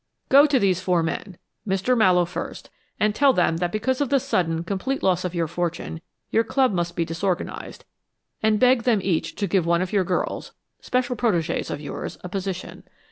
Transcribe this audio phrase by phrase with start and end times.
[0.29, 1.95] Go to these four men Mr.
[1.95, 6.01] Mallowe first and tell them that because of the sudden, complete loss of your fortune,
[6.31, 7.85] your club must be disorganized,
[8.41, 12.29] and beg them each to give one of your girls, special protégées of yours, a
[12.29, 12.81] position.